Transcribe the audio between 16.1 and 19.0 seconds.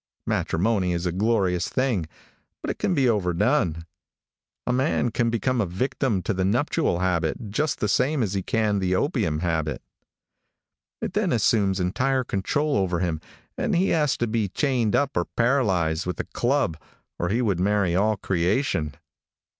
a club, or he would marry all creation.